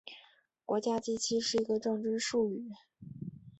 [0.65, 2.71] 国家机器是一个政治术语。